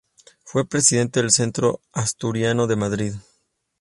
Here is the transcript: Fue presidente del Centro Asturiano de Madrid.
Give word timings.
Fue 0.43 0.67
presidente 0.67 1.19
del 1.19 1.29
Centro 1.29 1.79
Asturiano 1.93 2.65
de 2.65 2.75
Madrid. 2.75 3.13